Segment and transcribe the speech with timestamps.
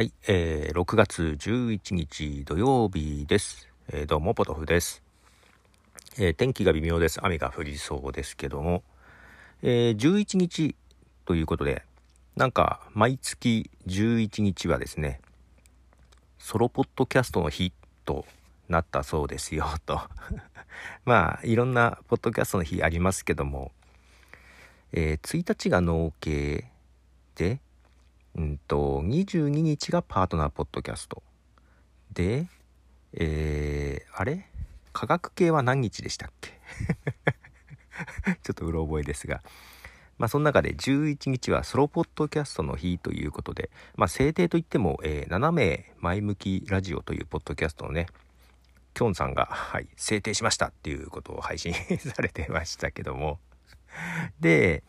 [0.00, 3.68] はい、えー、6月11日土曜日です。
[3.92, 5.02] えーどうも、ポトフです。
[6.16, 7.20] えー天気が微妙です。
[7.22, 8.82] 雨が降りそうですけども、
[9.62, 10.74] えー11日
[11.26, 11.82] ということで、
[12.34, 15.20] なんか、毎月11日はですね、
[16.38, 17.70] ソロポッドキャストの日
[18.06, 18.24] と
[18.70, 20.00] なったそうですよ、と。
[21.04, 23.70] まあ、いろんなポッドキャストの日ありますけども、
[24.92, 26.70] えー1日が農系
[27.34, 27.60] で、
[28.36, 31.22] うんと、22日がパートナーポッドキャスト。
[32.12, 32.46] で、
[33.12, 34.46] えー、あれ？
[34.92, 36.52] 科学系は何日でしたっけ？
[38.42, 39.42] ちょっとうろ覚えですが。
[40.18, 48.06] まあ、その中で11日はソロポッドキャストの日ということで、まあ、制定といっても、えー斜め前向きラジオというポッドキャストのね、
[48.92, 53.40] きょんさんが、はい、制定しましたっていうことを配信されてましたけども。
[54.40, 54.82] で、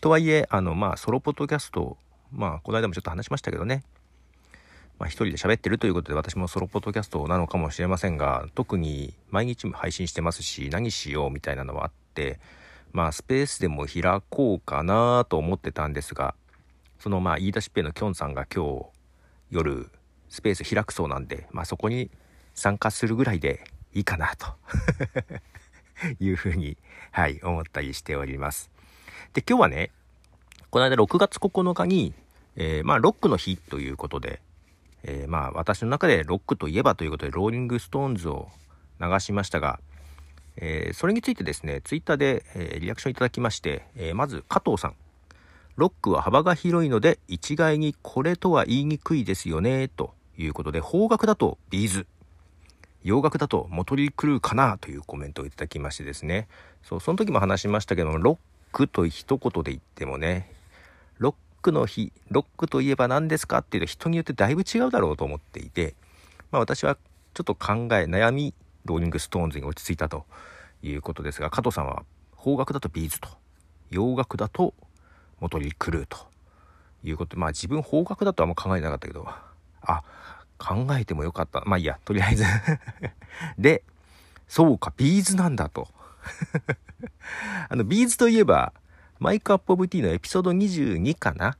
[0.00, 1.98] とはいえ、あの、まあ、ソロポッドキャスト、
[2.32, 3.82] まあ、この間もちょっと話しましたけどね、
[4.98, 12.38] まあ、一人で喋ってるということで、私もソロポッドキャストなのかもしれませんが、特に毎日配信してますし、何しようみたいなのはあって、
[12.92, 16.34] まあ、スペースでも開こうかなと思ってたんですが、
[16.98, 18.86] その、まあ、言い出しっぺのきょんさんが今日、
[19.50, 19.90] 夜、
[20.28, 22.10] スペース開くそうなんで、まあ、そこに
[22.54, 24.46] 参加するぐらいでいいかなと
[26.20, 26.76] いうふうに、
[27.10, 28.70] はい、思ったりしております。
[29.32, 29.90] で、今日はね、
[30.70, 32.14] この間6月9日に、
[32.54, 34.40] えーまあ、ロックの日ということで、
[35.02, 38.48] えーまあ、私の中でロックといえばということで、ローリングストーンズを
[39.00, 39.80] 流しましたが、
[40.56, 44.94] えーそれについてですね、ツイッターで、えリアクションいただきまして、えまず加藤さん。
[45.74, 52.06] ロックは幅が広いので、一概にこれとは言いにくいですよね、ということで、邦楽だとビーズ。
[53.02, 56.46] 洋楽だとモトリー・クルーかなというコメントをいただきましてですね。
[56.84, 58.38] そう、その時も話しましたけども、ロッ
[58.72, 60.59] クと一言で言ってもね、
[61.20, 65.94] ロックの日、ロックといえば何ですかっていうと人によってだいぶ違うだろうと思っていて、
[66.50, 66.96] まあ私は
[67.34, 68.54] ちょっと考え、悩み、
[68.86, 70.24] ローリングストーンズに落ち着いたと
[70.82, 72.02] いうことですが、加藤さんは
[72.42, 73.28] 邦楽だとビーズと、
[73.90, 74.72] 洋楽だと
[75.40, 76.16] モトリー・クルーと
[77.04, 79.28] いうことで、まあ自分邦楽だとあんま考えなかったけど、
[79.82, 80.02] あ、
[80.56, 81.62] 考えてもよかった。
[81.66, 82.44] まあいいや、とりあえず
[83.58, 83.82] で、
[84.48, 85.88] そうか、ビーズなんだと。
[87.68, 88.72] あの、ビーズといえば、
[89.20, 91.58] My Cup of Tea のエピソード22かな？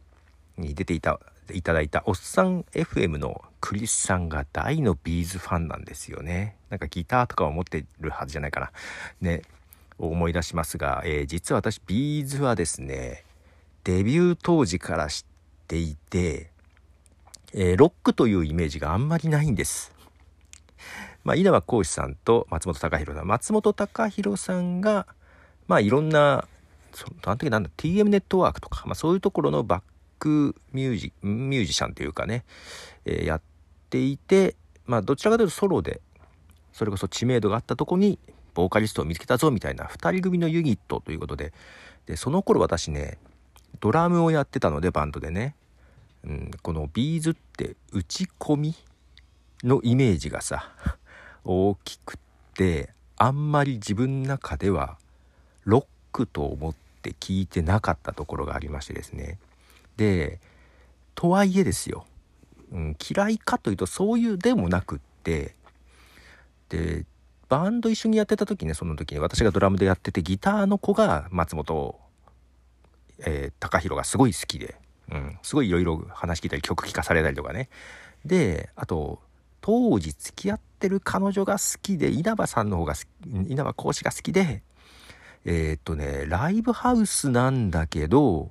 [0.56, 1.20] に出ていた、
[1.52, 6.56] いただいた、おっさん FM のクリスさんが大のビーズファンなんですよね。
[6.70, 8.72] なんかギターとかを持ってるはずじゃないかな。
[9.20, 9.42] ね、
[9.98, 13.24] 思い出しますが、えー実は私、ビーズはですね、
[13.84, 15.24] デビュー当時から知っ
[15.66, 16.50] ていて、
[17.52, 19.92] えーロックというイメージがあんまりないんです。
[21.24, 23.26] まあ、稲葉浩志さんと松本隆弘さん。
[23.26, 25.06] 松本隆弘さんが、
[25.68, 26.48] まあ、いろんな、
[26.92, 29.82] そなんていうかなんだ、TM ネットワークとか、まあ、そういうところのバッ
[30.18, 32.44] クミュージミュージシャンというかね、
[33.04, 33.42] えーやっ
[33.90, 34.54] ていて、
[34.86, 36.00] まあ、どちらかというとソロで、
[36.72, 38.18] それこそ知名度があったとこに、
[38.54, 41.52] ボーカリストを見つけたぞみたいな二人組のユニットということで、
[42.06, 43.18] で、その頃私ね、
[43.80, 45.54] ドラムをやってたので、バンドでね、
[46.24, 48.74] うん、このビーズって打ち込み
[49.64, 50.70] のイメージがさ
[51.44, 52.18] 大きく
[52.54, 54.98] てあんまり自分の中では
[55.64, 59.38] ロックと思って聞いてなかったところがありましてですね。
[59.96, 60.40] で
[61.14, 62.06] とはいえですよ、
[62.72, 65.54] うん、嫌いかというとそういうでもなくって。
[66.68, 67.04] で
[67.48, 71.98] バンド一緒にやってた時ねその時に私がドラムでやっててギターの子が松本
[73.26, 74.76] えー、高弘がすごい好きで、
[75.10, 77.68] うん、すごいいろいろ話聞いたり曲聴かされたりとかね。
[78.24, 79.20] であと
[79.60, 82.94] 当時付き合ってる彼女が好きで稲葉さんの方が
[83.26, 84.62] 稲葉講師が好きで
[85.44, 88.50] えーっとねライブハウスなんだけど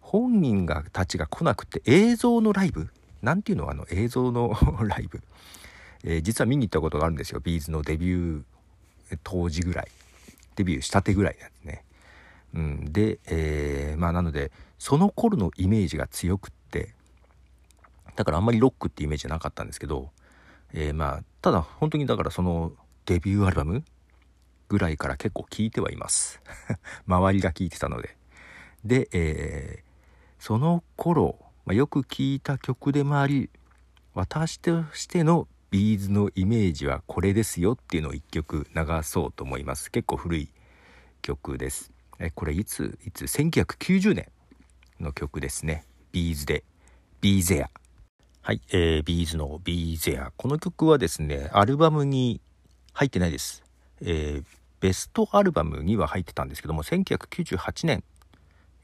[0.00, 2.88] 本人がたちが来なくて映像のライブ？
[3.22, 3.70] なんていうの？
[3.70, 5.20] あの映像の ライブ、
[6.04, 7.40] えー実は見に行ったことがあるんですよ。
[7.40, 9.88] ビーズのデビュー当時ぐらい。
[10.56, 11.84] デビューしたてぐらいなんですね。
[12.54, 16.94] うん、で、えーまあなのでその頃のイメージが強くって
[18.16, 20.10] だからあんまりロックってイメージじゃなかったんですけど、
[20.74, 22.72] えーまあただ本当にだからその
[23.06, 23.82] デビューアルバム
[24.72, 26.40] ぐらいから結構聴いてはいます。
[27.06, 28.16] 周りが聴いてたので。
[28.84, 29.92] で、えー
[30.42, 33.48] その頃、まあ、よく聴いた曲でもあり
[34.12, 39.92] 私としてのビーズのイメージはこれですよっていうのを一曲流そうと思います。
[39.92, 40.48] 結構古い
[41.22, 41.92] 曲です。
[42.18, 44.32] えこれいついつ？1990年
[44.98, 45.84] の曲ですね。
[46.10, 46.64] ビーズで。
[47.20, 47.70] Be There
[48.42, 52.40] はい、えー、ビーズのビーゼアこの曲はですねアルバムに
[52.94, 53.62] 入ってないです、
[54.00, 58.04] えーベストアルバムには入ってたんですけども1998年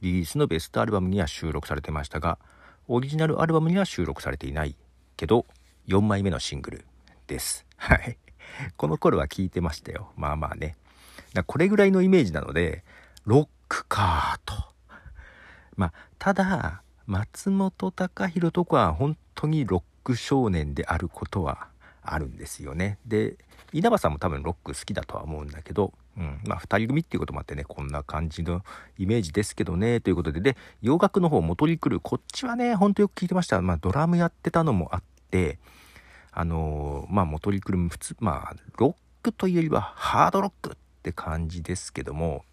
[0.00, 2.38] リリースのベストアルバムには収録されてましたが
[2.90, 4.74] オリジナルアルバムには収録されていない
[5.18, 5.44] けど、
[5.88, 6.84] 4枚目のシングル
[7.26, 7.66] です。
[7.76, 8.16] はい。
[8.78, 10.10] この頃は聞いてましたよ。
[10.16, 10.76] まあまあね。
[11.34, 12.82] だこれぐらいのイメージなので、
[13.26, 14.54] ロックかと。
[15.76, 21.68] まあ、ただ、松本隆弘とかは本当にロック少年であることは
[22.00, 22.98] あるんですよね。
[23.04, 23.36] で、
[23.72, 28.62] 稲葉さんも多分ロック好きだとは思うんだけど、うん、まあ2人組っていうこともあってね、こんな感じの
[28.98, 33.60] イメージですけどね、ということで、で、洋楽の方、元リクル、こっちはね、ほんとよく聞いてました。
[33.60, 35.58] まあドラムやってたのもあって、
[36.32, 42.44] あのー、まあ元リクルも普通、まあロックというよりはハードロックって感じですけども、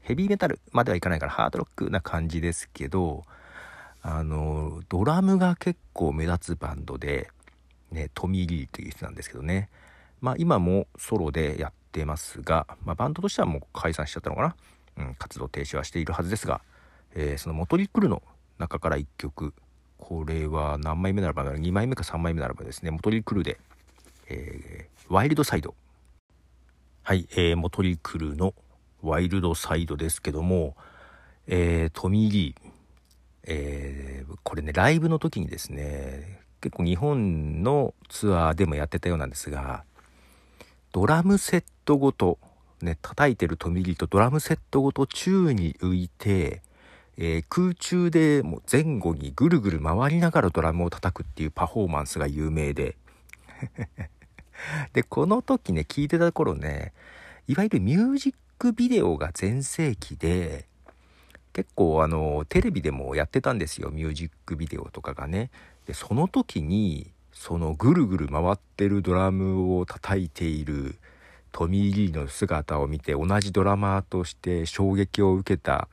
[0.00, 3.24] ヘビーメタルまではいかないからハードロックな感じですけど、
[4.02, 7.28] あの、ドラムが結構目立つバンドで、
[7.90, 9.68] ね、トミー・リーという人なんですけどね、
[10.20, 14.56] まあ今もソロでやってますが、まあ、バンドとしてはもう解散しちゃったのかな、
[14.98, 16.60] うん、活動停止はしているはずですが、
[17.14, 18.22] えー、そのモトリクルの
[18.58, 19.54] 中から1曲。
[19.98, 22.90] これは何枚目ならば2枚目か3枚目ならばですね。
[22.90, 23.58] モトリクルで、
[24.28, 25.74] えー、ワイルドサイド。
[27.02, 28.54] はい、えー、モトリクルの
[29.02, 30.76] ワイルドサイドですけども、
[31.46, 32.70] えー、トミー・リー、
[33.44, 39.84] えー、これねライブの時にですね結構日本のツアーでもやってたようなんですが
[40.96, 42.38] ドラムセットごと
[42.80, 46.62] ね叩いてるトミリとドラムセットごと宙に浮いて、
[47.18, 52.96] えー、空中でもう前後にぐるぐる回りながらドラムを叩くっていうパフォーマンスが有名で。
[54.94, 56.94] でこの時ね聞いてた頃ね
[57.46, 60.64] いわゆるミュージックビデオが全盛期で
[61.52, 65.50] 結構あのテレビでもやってたんですよミュージックビデオとかがね。
[65.84, 70.96] でその時にそのぐるぐる回ってるドラムを叩いている
[71.52, 75.86] トミー・リーの姿を見て同じドラマーとして衝撃を受けた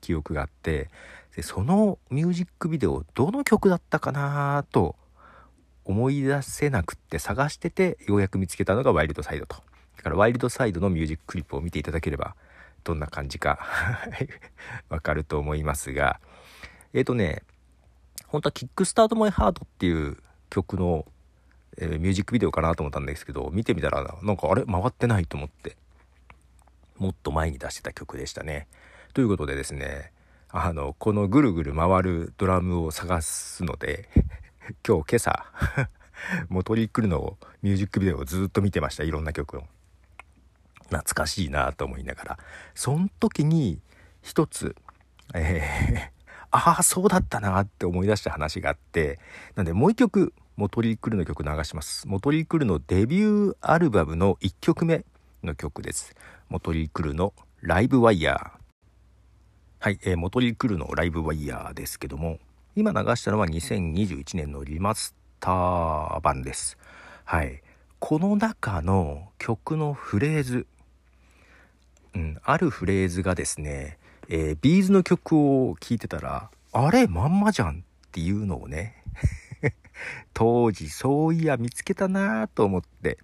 [0.00, 0.88] 記憶があって
[1.34, 4.94] でそのミュージックビデオどの曲だったかなと
[5.84, 9.56] 思い出せなくって探しててようやく見つけたのが Wild Side と。
[9.96, 12.36] だから Wild Side のミュージッククリップを見ていただければ
[12.84, 13.58] どんな感じか
[14.88, 16.20] わかると思いますが。
[16.92, 17.42] えっ、ー、とね
[18.28, 20.16] 本当は Kickstart My Heart っていう
[20.50, 21.06] 曲の、
[21.78, 25.76] えー、ミュージックビデオかなと思ったんですけど、見てみたらなんかあれ回ってないと思って、
[26.98, 28.68] もっと前に出してた曲でしたね。
[29.14, 30.12] ということでですね、
[30.50, 34.08] あの、このぐるぐる回るドラムを探すので、
[34.86, 35.46] 今日今朝
[36.48, 39.04] もうトリックルのミュージックビデオをずっと見てました。
[39.04, 39.64] いろんな曲を。
[40.90, 42.38] 懐かしいなと思いながら。
[42.74, 43.80] そん時に
[44.22, 44.76] 一つ、
[45.34, 46.19] えー
[46.50, 49.18] ああ、そうだったなって思い出した話があって、
[49.54, 52.06] なんでもう一曲、モトリークルの曲流します。
[52.08, 55.04] モトリークルのデビューアルバムの1曲目
[55.42, 56.14] の曲です。
[56.48, 57.32] モトリークルの
[57.62, 58.50] ライブワイヤー。
[59.78, 62.38] はい、えー、モトリークルのライブワイヤーですけども、
[62.76, 66.76] 今流したのは2021年のリマスター版です。
[67.24, 67.62] はい。
[68.00, 70.66] この中の曲のフレーズ、
[72.14, 73.98] うん、あるフレーズがですね、
[74.32, 79.02] えー、ビーズの曲を聴いてたら、あれまんまじゃんっていうのをね、
[80.32, 83.18] 当時そういや見つけたなと思って、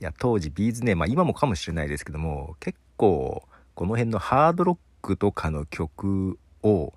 [0.00, 3.42] いや、当時ビーズね、まあ今もかもしれないですけども、結構
[3.74, 6.92] この辺のハードロックとかの曲を、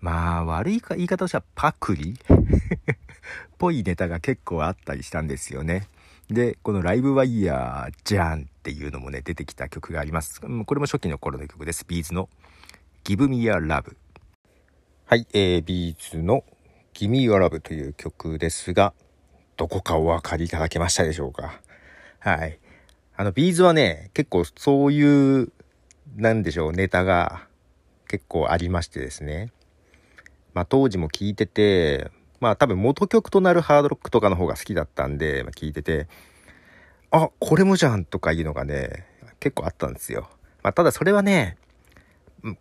[0.00, 2.14] まあ悪い言い方としてはパクリ？
[2.14, 2.16] っ
[3.58, 5.86] ぽいネタが結構あったりしたんですよね。
[6.30, 10.40] で、この Live Wire じゃんっていうのもね、出てきた曲があります。
[10.40, 11.84] これも初期の頃の曲です。
[11.86, 12.28] ビーズの
[13.08, 13.96] Gimme Your Love。
[15.06, 16.44] はい、えー、ビーズの
[16.92, 18.92] Give Me a Love という曲ですが、
[19.56, 21.58] どこかお分かりいただけましたでしょうか？
[22.18, 22.58] はい。
[23.16, 25.50] あの、ビーズはね、結構そういう、
[26.16, 27.46] なんでしょう、ネタが
[28.08, 29.52] 結構ありましてですね。
[30.52, 32.10] まあ当時も聞いてて、
[32.40, 36.08] まあ多分元曲となるハードロックとかの方が好きだったんで、まあ、聞いてて、
[37.10, 39.06] あ、これもじゃんとかいうのがね、
[39.40, 40.28] 結構あったんですよ。
[40.62, 41.56] まあただそれはね、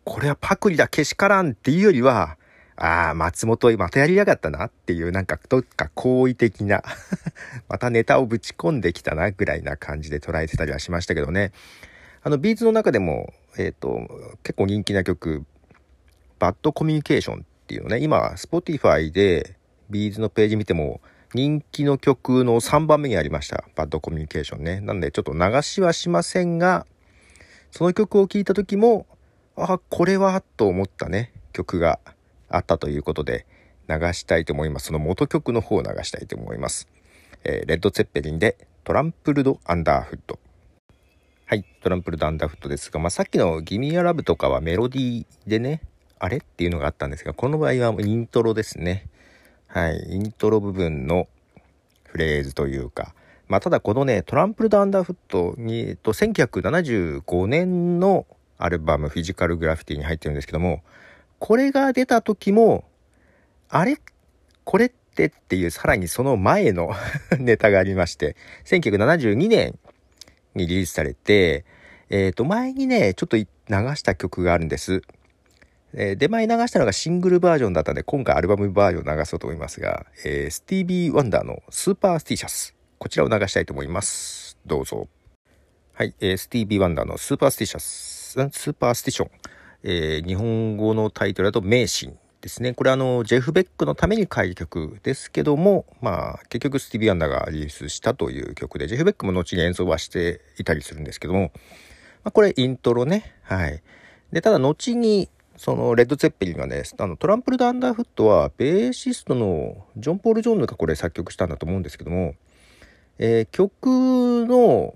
[0.04, 2.38] これはパクリだ、けしからんっていうよりは、
[2.76, 6.84] ああ、松本またやりやがったなっていう、なんかどっか好意的な
[7.68, 11.52] またネタをぶち込んできたなぐらいな感じで捉えてたりはしましたけどね。
[12.22, 15.46] あの、ビーズの中でも、えっ、ー、と、結構人気な曲、
[16.40, 19.56] Bad Communication っていうのね、今、Spotify で
[19.90, 21.02] ビーズのページ見ても、
[21.34, 23.66] 人気の曲の3番目にありました。
[23.76, 24.80] Bad Communication ね。
[24.82, 26.86] なんでちょっと流しはしませんが、
[27.72, 29.08] その曲を聴いた時も、
[29.58, 32.00] あ、これはと思ったね、曲が
[32.48, 33.48] あったということで
[33.90, 34.88] 流したいと思います。
[34.88, 36.88] その元曲の方を流したいと思います。
[37.44, 40.38] えー、レッド・ツェッペリンで Trampled Under Foot。
[41.48, 45.82] はい、トランプルド・アンダーフッドですが、まあ、さっきのギミア・ラブとかはメロディーでね、
[46.20, 49.08] あれっていうのがあったんですが、この場合はイントロですね。
[49.68, 51.28] はい、イントロ部分の
[52.06, 53.16] フレーズというか、
[53.48, 60.84] まあ、ただこのね、トランプルド・アンダーフットに、と1975年のアルバムフィジカルグラフィティに入ってるんですけども、
[61.40, 62.84] これが出た時も、
[63.70, 63.98] あれ？
[64.64, 66.92] これってっていうさらにその前の
[67.40, 68.36] ネタがありまして、
[68.66, 69.78] 1972年
[70.56, 71.66] にリリースされて、
[72.10, 75.02] えっ、ー、と、前にね、ちょっと流した曲があるんです。
[75.94, 82.76] えー、出前流したのがシングルバージョンだったんで、今回アルバムバージョン流そうと思いますが、えー、スティービー・ワンダーの Superstitious。
[82.98, 84.58] こちらを流したいと思います。
[84.66, 85.08] どうぞ。
[85.94, 89.32] はい、えー、スティービー・ワンダーの Superstitious、が Superstition。
[89.84, 92.74] えー、日本語のタイトルだと迷信ですね。
[92.74, 101.52] これあの、ジェフ・ベックのために書いた曲ですけども、まあ、結局スティービー・ワンダーがリリースしたという曲で、ジェフ・ベックも後に演奏はしていたりするんですけども、
[102.24, 103.36] まあ、これイントロね。
[103.44, 103.82] はい。
[104.32, 112.36] で、ただ後に、そのレッド・ツェッペリンがね、あのトランプル・ド・アンダーフットは、ベーシストのジョン・ポール・ジョーンズがこれ作曲したんだと思うんですけども、
[113.20, 114.96] えー、曲の、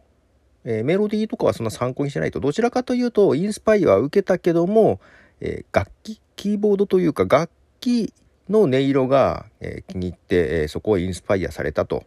[0.64, 5.00] えー、メロディーとかはそんな参考にしてないと、どちらかというと、インスパイアは受けたけども、
[5.40, 8.14] えー、楽器、キーボードというか楽器
[8.50, 12.04] の音色が、え気に入って、えそこをインスパイアされたと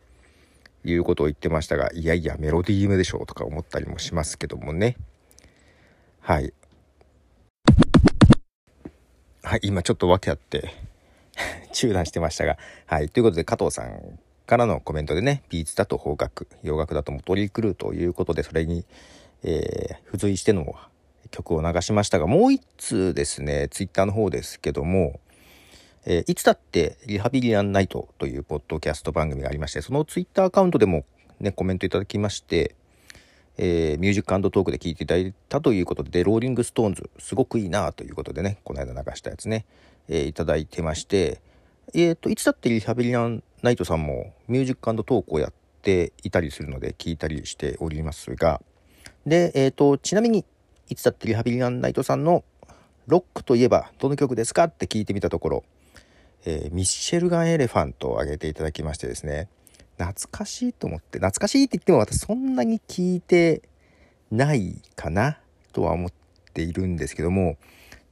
[0.85, 4.97] いうことを言ってましたが、いやいや、メロディームでしょうとか思ったりもしますけどもね。
[6.21, 6.53] はい。
[9.43, 10.73] はい、今ちょっと訳あって
[11.73, 12.57] 中断してましたが。
[12.87, 18.85] はい、ということで加藤さんからのコメントでね、ビーツだと邦楽、洋楽だともトリクルということで、それに、
[19.43, 20.75] えー、付随しての
[21.31, 25.21] 曲を流しましたが、もう一通ですね、ツイッターの方ですけども、
[26.07, 31.05] えー、いつだってリハビリアンナイトというポッドキャスト番組がありまして、そのツイッターアカウントでも
[31.41, 32.75] ね、コメントいただきまして、
[33.57, 39.65] えー、ミュージックトークで聴いていただいたということで、ローリングストーンズ、すごくいいなということでね、この間流したやつね、
[40.09, 41.41] えー、いただいてまして、
[41.93, 48.61] えっ、と、いつだってリハビリアンナイトさんもミュージックトークをやっていたりするので聞いたりしておりますが、
[49.27, 50.45] で、えっ、ー、と、ちなみに、
[50.89, 52.45] いつだってリハビリアンナイトさんの
[53.07, 55.65] ロックといえばどの曲ですかって聞いてみたところ、
[56.45, 59.49] えー、ミッシェルガン・エレファントを挙げていただきましてですね、
[59.99, 63.63] 懐かしいと思って、懐かしいって言っても私そんなに聞いて
[64.31, 65.39] ないかな
[65.73, 66.13] とは思っ
[66.53, 67.57] ているんですけども、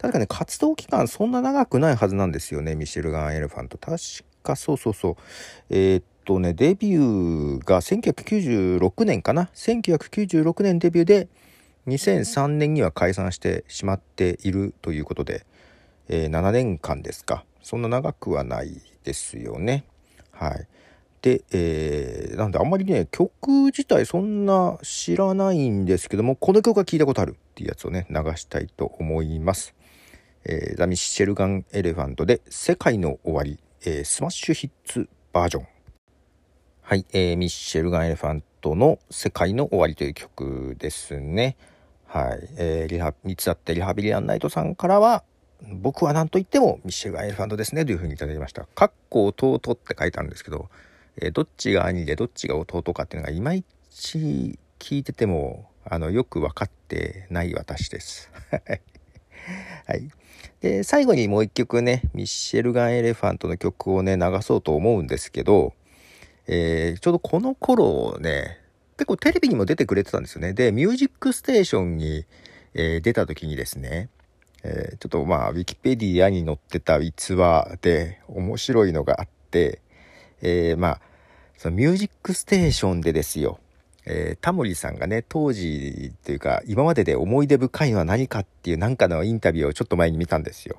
[0.03, 3.79] 確かね、活動期間そんな長くないはずなんですよね、ミシェルガン・エレファント。
[3.79, 3.97] 確
[4.43, 5.17] かそうそうそう。
[5.71, 9.49] えー、っとね、デビューが1996年かな。
[9.55, 11.29] 1996年デビューで、
[11.87, 15.47] 2003年には解散してしまっているということで、
[16.09, 17.45] えー、7年間ですか。
[17.63, 19.85] そんな長くはないですよね。
[20.33, 20.67] はい。
[21.23, 29.77] で、えー、なんであんまりね、曲自体そんな知らないんですけども、この曲は聞いたことあるっていうやつをね、流したいと思います。
[30.45, 35.67] えー、ザ・ミッシェルガン・エレファントで、世界の終わり、えー、スマッシュヒッツバージョン。
[36.83, 41.57] はい、えー、ミッシェルガン・エレファントの世界の終わりという曲ですね。
[42.07, 45.25] はい、えー、リハ、いつだってリハビリアンナイトさんからは、
[45.63, 48.67] 僕は何と言ってもミッシェルガン・エレファントですねというふうにいただきました。
[48.67, 50.69] かっこ弟って書いてあるんですけど、
[51.17, 58.31] えー、どっちが兄でどっちが弟かっていうのがいまいち聞いてても、あの、よく分かってない私です。
[59.87, 60.09] はい。
[60.61, 65.75] で、最後にもう一曲ね、ミッシェルガン・エレファントの曲をね、流そうと思うんですけど、
[66.47, 68.59] えー、ちょうどこの頃ね、
[68.97, 70.53] 結構テレビにも出てくれてたんですよね。
[70.53, 72.27] で、ミュージックステーションに、
[72.75, 74.09] えー、出た時にですね、
[74.63, 79.81] えー、ちょっとまあ、ウィキペディアに載ってた逸話で面白いのがあって、
[80.41, 81.01] え、まあ、
[81.57, 83.59] そのミュージックステーションでですよ、
[84.05, 90.77] えー、タモリさんがね、当時というか、今までで思い出深いのは何かっていうなんかのインタビューをちょっと前に見たんですよ。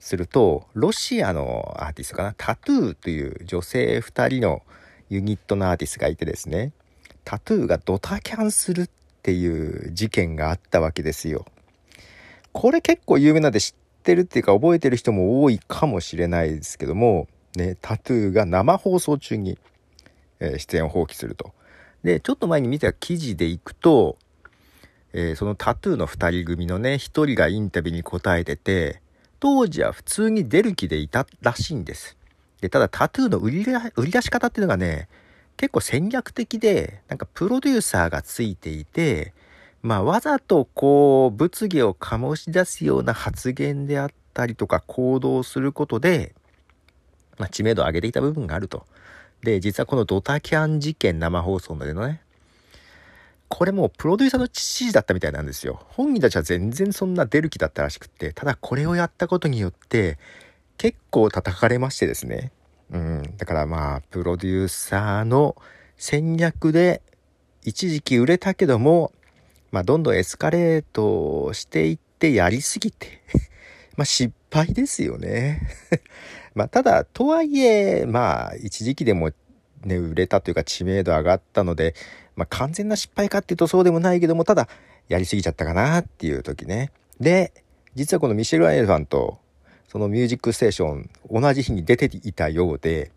[0.00, 4.62] すると、ロシアのアーティストかな、タトゥーという女性2人の
[5.10, 6.72] ユニットのアーティストがいてですね、
[7.24, 8.90] タトゥーがドタキャンするっ
[9.22, 11.46] ていう事件があったわけですよ。
[12.52, 19.58] これ結構有名なんで知ってるっていうか覚えてる人も多いかもしれないですけども、ね、タトゥーが生放送中に、
[20.40, 21.52] えー、出演を放棄すると。
[22.04, 24.18] で、ちょっと前に見た記事でいくと、
[25.14, 29.00] えー、そのタトゥーの2人組のね、1人がインタビューに答えてて、
[29.40, 32.16] 当時は普通に出る気でいたらしいんです。
[32.60, 35.08] で、ただタトゥーの売り売り出し方っていうのがね、
[35.56, 39.32] 結構戦略的で、なんかプロデューサーがついていて、
[39.80, 46.34] まあわざとこう物議を醸し出すような発言であったりとか行動することで、
[47.38, 48.86] まあ、知名度を上げていた部分があると。
[49.44, 52.22] で、実はこのドタキャン事件生放送のでのね、
[53.48, 55.80] これもプロデューサーの指示だったみたいなんですよ。
[55.88, 60.18] 本人たちは全然そんな出る気だったらしくって、ただこれをやったことによって、
[60.76, 62.50] 結構叩かれましてですね。
[62.90, 65.56] うん、だからまあ、プロデューサーの
[65.96, 67.02] 戦略で
[67.64, 69.12] 一時期売れたけども、
[69.70, 73.22] まあ、どんどんエスカレートしていってやりすぎて
[73.96, 75.68] まあ、失敗ですよね
[76.54, 79.30] まあ、ただ、とはいえ、まあ、一時期でも
[79.84, 81.94] ね、売れたというか知名度上がったので、
[82.36, 84.68] まあ、完全な失敗かっていうとそうでもないけども、ただ、
[85.08, 86.90] やりすぎちゃったかなっていう時ね。
[87.20, 87.52] で、
[87.94, 89.38] 実はこのミシェル・アエルファント、
[89.88, 93.12] そのミュージックステーション、同じ日に出ていたようで、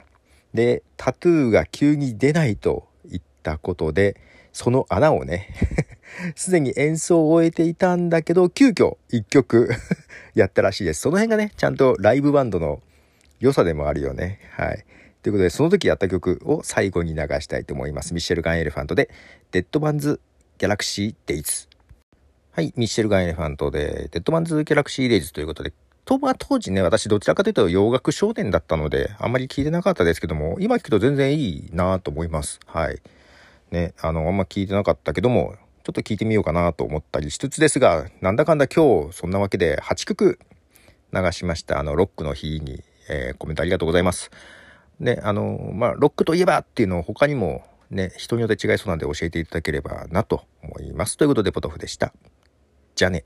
[0.54, 4.20] で、タトゥーが急に出ないと言ったことで、
[4.54, 5.54] その穴をね
[6.36, 9.70] すでに演奏を終えていたんだけど、急遽一曲
[10.34, 11.02] やったらしいです。
[11.02, 12.82] その辺がね、ちゃんとライブバンドの
[13.40, 14.40] 良さでもあるよね。
[14.52, 14.86] はい。
[15.22, 18.14] ということで、その時やった曲を最後に流したいと思います。
[18.14, 19.10] ミッシェルガン・エレファントで、
[19.52, 20.20] Deadman's
[20.58, 21.68] Galaxy Days。
[22.52, 25.74] はい、 Michelle Gun Elephant で、 Deadman's Galaxy Days ということで、
[26.06, 32.60] と、まあ、当時ね、私どちらかというと洋楽少年だったので、あんまり聞いてなかったですけども、今聞くと全然いいなと思います。
[32.66, 33.02] はい。
[33.72, 40.40] ね、あの、あんま聞いてなかったけども、ちょっと聞いてみようかなと思ったりしつつですが、なんだかんだ今日、そんなわけで8曲
[41.14, 41.80] 流しました。
[41.80, 44.32] あの、ロックの日に、えー、コメントありがとうございます。
[45.00, 51.18] ね、あの、まあ、ロックといえばっていうのを他にもね、人によって違いそうなんで教えていただければなと思います。
[51.18, 52.14] ということで、ポトフでした。
[52.96, 53.26] じゃあね。